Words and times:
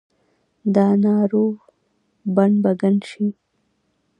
دا 0.75 0.87
نارو 1.03 1.45
بڼ 2.35 2.51
به 2.63 2.71
ګڼ 2.81 2.95
شي 3.09 3.27